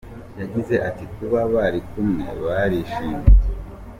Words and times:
Yagize 0.39 0.75
ati 0.89 1.03
“Kuba 1.15 1.39
bari 1.53 1.79
kumwe 1.89 2.25
barishimye. 2.43 3.25